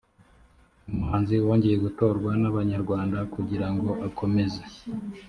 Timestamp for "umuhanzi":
0.89-1.33